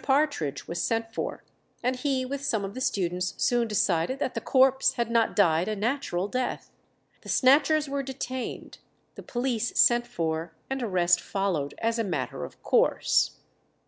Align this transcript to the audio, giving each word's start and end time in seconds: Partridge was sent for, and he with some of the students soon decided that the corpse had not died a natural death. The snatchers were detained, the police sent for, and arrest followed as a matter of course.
Partridge 0.00 0.68
was 0.68 0.80
sent 0.80 1.12
for, 1.12 1.42
and 1.82 1.96
he 1.96 2.24
with 2.24 2.44
some 2.44 2.64
of 2.64 2.74
the 2.74 2.80
students 2.80 3.34
soon 3.36 3.66
decided 3.66 4.20
that 4.20 4.34
the 4.34 4.40
corpse 4.40 4.92
had 4.92 5.10
not 5.10 5.34
died 5.34 5.66
a 5.66 5.74
natural 5.74 6.28
death. 6.28 6.70
The 7.22 7.28
snatchers 7.28 7.88
were 7.88 8.04
detained, 8.04 8.78
the 9.16 9.24
police 9.24 9.76
sent 9.76 10.06
for, 10.06 10.54
and 10.70 10.84
arrest 10.84 11.20
followed 11.20 11.74
as 11.78 11.98
a 11.98 12.04
matter 12.04 12.44
of 12.44 12.62
course. 12.62 13.38